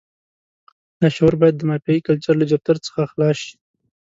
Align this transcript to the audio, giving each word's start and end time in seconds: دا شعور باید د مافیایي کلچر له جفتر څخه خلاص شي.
دا 0.99 1.07
شعور 1.15 1.33
باید 1.41 1.55
د 1.57 1.61
مافیایي 1.69 2.05
کلچر 2.07 2.33
له 2.37 2.45
جفتر 2.51 2.75
څخه 2.85 3.01
خلاص 3.11 3.37
شي. 3.45 3.55